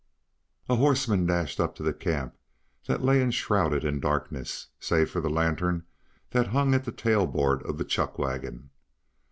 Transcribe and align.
A 0.67 0.77
horseman 0.77 1.27
dashed 1.27 1.59
up 1.59 1.75
to 1.75 1.83
the 1.83 1.93
camp 1.93 2.35
that 2.87 3.03
lay 3.03 3.21
enshrouded 3.21 3.83
in 3.85 3.99
darkness, 3.99 4.69
save 4.79 5.11
for 5.11 5.21
the 5.21 5.29
lantern 5.29 5.85
that 6.31 6.47
hung 6.47 6.73
at 6.73 6.85
the 6.85 6.91
tail 6.91 7.27
board 7.27 7.61
of 7.69 7.77
the 7.77 7.85
chuck 7.85 8.17
wagon. 8.17 8.71